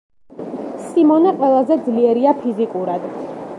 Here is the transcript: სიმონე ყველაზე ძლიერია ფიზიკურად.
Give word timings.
სიმონე 0.85 1.35
ყველაზე 1.41 1.79
ძლიერია 1.89 2.35
ფიზიკურად. 2.43 3.09